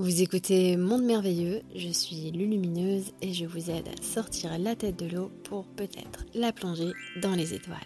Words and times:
Vous 0.00 0.22
écoutez 0.22 0.78
Monde 0.78 1.04
Merveilleux, 1.04 1.60
je 1.74 1.90
suis 1.90 2.30
Lulumineuse 2.30 3.12
et 3.20 3.34
je 3.34 3.44
vous 3.44 3.68
aide 3.68 3.86
à 3.86 4.02
sortir 4.02 4.58
la 4.58 4.74
tête 4.74 4.96
de 4.96 5.04
l'eau 5.04 5.30
pour 5.44 5.66
peut-être 5.66 6.24
la 6.32 6.54
plonger 6.54 6.92
dans 7.20 7.34
les 7.34 7.52
étoiles. 7.52 7.76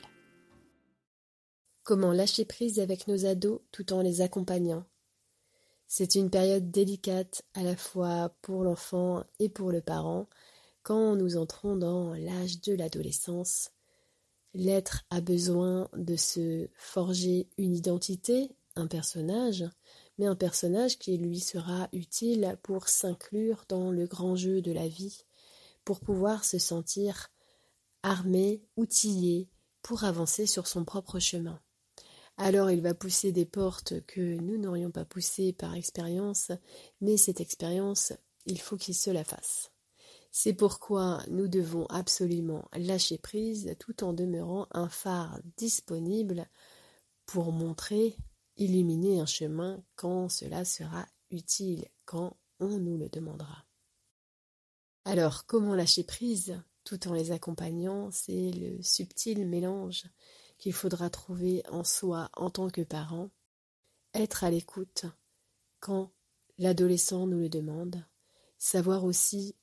Comment 1.83 2.13
lâcher 2.13 2.45
prise 2.45 2.79
avec 2.79 3.09
nos 3.09 3.27
ados 3.27 3.59
tout 3.73 3.93
en 3.93 4.01
les 4.01 4.21
accompagnant? 4.21 4.85
C'est 5.89 6.15
une 6.15 6.31
période 6.31 6.71
délicate 6.71 7.43
à 7.53 7.65
la 7.65 7.75
fois 7.75 8.33
pour 8.43 8.63
l'enfant 8.63 9.25
et 9.41 9.49
pour 9.49 9.73
le 9.73 9.81
parent 9.81 10.29
quand 10.85 11.17
nous 11.17 11.37
entrons 11.37 11.75
dans 11.75 12.15
l'âge 12.15 12.61
de 12.61 12.75
l'adolescence. 12.75 13.73
L'être 14.55 15.03
a 15.11 15.21
besoin 15.21 15.89
de 15.97 16.15
se 16.15 16.69
forger 16.77 17.49
une 17.59 17.75
identité, 17.75 18.53
un 18.77 18.87
personnage, 18.87 19.65
mais 20.19 20.27
un 20.27 20.37
personnage 20.37 20.99
qui 20.99 21.17
lui 21.19 21.41
sera 21.41 21.89
utile 21.93 22.59
pour 22.63 22.89
s'inclure 22.89 23.65
dans 23.69 23.91
le 23.91 24.07
grand 24.07 24.37
jeu 24.37 24.63
de 24.63 24.73
la 24.73 24.89
vie, 24.89 25.25
pour 25.85 26.01
pouvoir 26.01 26.45
se 26.45 26.59
sentir 26.59 27.31
armé, 28.03 28.63
outillé, 28.77 29.49
pour 29.83 30.05
avancer 30.05 30.47
sur 30.47 30.67
son 30.67 30.85
propre 30.85 31.19
chemin. 31.19 31.61
Alors 32.37 32.71
il 32.71 32.81
va 32.81 32.95
pousser 32.95 33.33
des 33.33 33.45
portes 33.45 34.05
que 34.07 34.21
nous 34.21 34.59
n'aurions 34.59 34.91
pas 34.91 35.05
poussées 35.05 35.53
par 35.53 35.75
expérience, 35.75 36.51
mais 37.01 37.17
cette 37.17 37.41
expérience, 37.41 38.13
il 38.47 38.61
faut 38.61 38.77
qu'il 38.77 38.95
se 38.95 39.11
la 39.11 39.25
fasse. 39.25 39.71
C'est 40.33 40.53
pourquoi 40.53 41.23
nous 41.29 41.47
devons 41.47 41.87
absolument 41.87 42.69
lâcher 42.75 43.19
prise 43.19 43.77
tout 43.79 44.03
en 44.03 44.13
demeurant 44.13 44.67
un 44.73 44.89
phare 44.89 45.39
disponible 45.57 46.49
pour 47.25 47.53
montrer 47.53 48.17
illuminer 48.57 49.21
un 49.21 49.27
chemin 49.27 49.83
quand 49.97 50.29
cela 50.29 50.65
sera 50.65 51.07
utile, 51.31 51.87
quand 52.05 52.37
on 52.61 52.79
nous 52.79 52.97
le 52.97 53.09
demandera. 53.09 53.65
Alors, 55.05 55.45
comment 55.47 55.75
lâcher 55.75 56.05
prise 56.05 56.63
tout 56.85 57.09
en 57.09 57.13
les 57.13 57.33
accompagnant? 57.33 58.11
C'est 58.11 58.51
le 58.53 58.83
subtil 58.83 59.47
mélange 59.47 60.05
qu'il 60.59 60.73
faudra 60.73 61.11
trouver 61.11 61.63
en 61.69 61.85
soi 61.85 62.31
en 62.35 62.51
tant 62.51 62.71
que 62.71 62.83
parent. 62.83 63.31
Être 64.15 64.45
à 64.45 64.51
l'écoute 64.51 65.07
quand 65.81 66.13
l'adolescent 66.59 67.27
nous 67.27 67.39
le 67.39 67.49
demande. 67.49 68.05
Savoir 68.57 69.05
aussi 69.05 69.57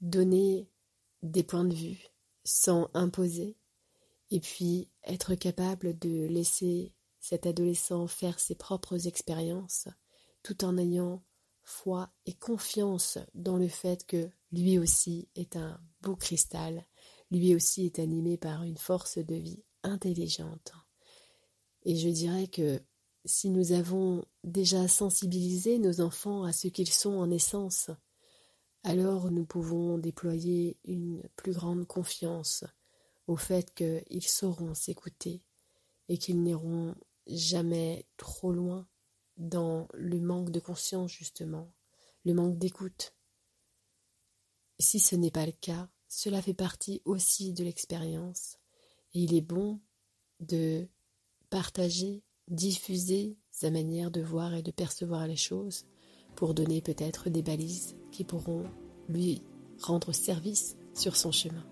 donner 0.00 0.70
des 1.22 1.42
points 1.42 1.64
de 1.64 1.74
vue 1.74 2.06
sans 2.44 2.88
imposer. 2.94 3.56
Et 4.30 4.40
puis 4.40 4.88
être 5.04 5.34
capable 5.34 5.98
de 5.98 6.26
laisser 6.26 6.94
cet 7.22 7.46
adolescent 7.46 8.06
faire 8.08 8.38
ses 8.38 8.56
propres 8.56 9.06
expériences 9.06 9.88
tout 10.42 10.64
en 10.64 10.76
ayant 10.76 11.22
foi 11.62 12.10
et 12.26 12.34
confiance 12.34 13.18
dans 13.34 13.56
le 13.56 13.68
fait 13.68 14.04
que 14.06 14.28
lui 14.50 14.76
aussi 14.76 15.28
est 15.36 15.56
un 15.56 15.80
beau 16.00 16.16
cristal, 16.16 16.84
lui 17.30 17.54
aussi 17.54 17.86
est 17.86 18.00
animé 18.00 18.36
par 18.36 18.64
une 18.64 18.76
force 18.76 19.18
de 19.18 19.36
vie 19.36 19.62
intelligente. 19.84 20.72
Et 21.84 21.94
je 21.94 22.08
dirais 22.08 22.48
que 22.48 22.80
si 23.24 23.50
nous 23.50 23.70
avons 23.70 24.24
déjà 24.42 24.88
sensibilisé 24.88 25.78
nos 25.78 26.00
enfants 26.00 26.42
à 26.42 26.52
ce 26.52 26.66
qu'ils 26.66 26.92
sont 26.92 27.14
en 27.14 27.30
essence, 27.30 27.90
alors 28.82 29.30
nous 29.30 29.44
pouvons 29.44 29.96
déployer 29.96 30.76
une 30.84 31.22
plus 31.36 31.52
grande 31.52 31.86
confiance 31.86 32.64
au 33.28 33.36
fait 33.36 33.72
qu'ils 33.74 34.26
sauront 34.26 34.74
s'écouter 34.74 35.44
et 36.08 36.18
qu'ils 36.18 36.42
n'iront 36.42 36.96
jamais 37.26 38.06
trop 38.16 38.52
loin 38.52 38.88
dans 39.36 39.88
le 39.94 40.20
manque 40.20 40.50
de 40.50 40.60
conscience 40.60 41.12
justement, 41.12 41.72
le 42.24 42.34
manque 42.34 42.58
d'écoute. 42.58 43.14
Si 44.78 44.98
ce 44.98 45.16
n'est 45.16 45.30
pas 45.30 45.46
le 45.46 45.52
cas, 45.52 45.88
cela 46.08 46.42
fait 46.42 46.54
partie 46.54 47.00
aussi 47.04 47.52
de 47.52 47.64
l'expérience 47.64 48.58
et 49.14 49.20
il 49.20 49.34
est 49.34 49.40
bon 49.40 49.80
de 50.40 50.88
partager, 51.50 52.22
diffuser 52.48 53.38
sa 53.50 53.70
manière 53.70 54.10
de 54.10 54.20
voir 54.20 54.54
et 54.54 54.62
de 54.62 54.70
percevoir 54.70 55.26
les 55.26 55.36
choses 55.36 55.86
pour 56.36 56.54
donner 56.54 56.80
peut-être 56.82 57.30
des 57.30 57.42
balises 57.42 57.96
qui 58.10 58.24
pourront 58.24 58.64
lui 59.08 59.42
rendre 59.80 60.12
service 60.12 60.76
sur 60.94 61.16
son 61.16 61.32
chemin. 61.32 61.71